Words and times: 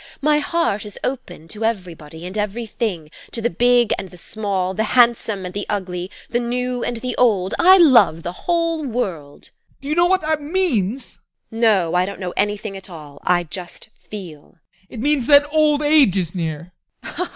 My 0.23 0.39
heart 0.39 0.83
is 0.83 0.97
open 1.03 1.47
to 1.49 1.63
everybody 1.63 2.25
and 2.25 2.35
everything, 2.35 3.11
to 3.33 3.39
the 3.39 3.51
big 3.51 3.93
and 3.99 4.09
the 4.09 4.17
small, 4.17 4.73
the 4.73 4.83
handsome 4.97 5.45
and 5.45 5.53
the 5.53 5.67
ugly, 5.69 6.09
the 6.27 6.39
new 6.39 6.83
and 6.83 6.97
the 6.97 7.15
old 7.17 7.53
I 7.59 7.77
love 7.77 8.23
the 8.23 8.31
whole 8.31 8.83
world. 8.83 9.51
ADOLPH. 9.51 9.81
Do 9.81 9.87
you 9.89 9.93
know 9.93 10.07
what 10.07 10.21
that 10.21 10.41
means? 10.41 11.19
TEKLA. 11.19 11.19
No, 11.59 11.93
I 11.93 12.07
don't 12.07 12.19
know 12.19 12.33
anything 12.35 12.75
at 12.75 12.89
all. 12.89 13.19
I 13.23 13.43
just 13.43 13.89
FEEL. 14.09 14.55
ADOLPH. 14.55 14.59
It 14.89 14.99
means 15.01 15.27
that 15.27 15.45
old 15.53 15.83
age 15.83 16.17
is 16.17 16.33
near. 16.33 16.73